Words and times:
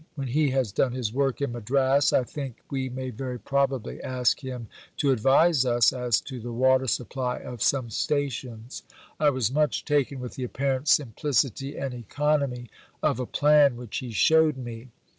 When 0.15 0.29
he 0.29 0.49
has 0.49 0.71
done 0.71 0.93
his 0.93 1.13
work 1.13 1.43
in 1.43 1.51
Madras 1.51 2.11
I 2.11 2.23
think 2.23 2.57
we 2.71 2.89
may 2.89 3.11
very 3.11 3.37
probably 3.37 4.01
ask 4.01 4.39
him 4.39 4.67
to 4.97 5.11
advise 5.11 5.63
us 5.63 5.93
as 5.93 6.19
to 6.21 6.39
the 6.39 6.51
water 6.51 6.87
supply 6.87 7.37
of 7.37 7.61
some 7.61 7.91
stations. 7.91 8.81
I 9.19 9.29
was 9.29 9.51
much 9.51 9.85
taken 9.85 10.19
with 10.19 10.33
the 10.37 10.43
apparent 10.43 10.87
simplicity 10.87 11.77
and 11.77 11.93
economy 11.93 12.71
of 13.03 13.19
a 13.19 13.27
plan 13.27 13.77
which 13.77 13.99
he 13.99 14.09
showed 14.09 14.57
me. 14.57 14.89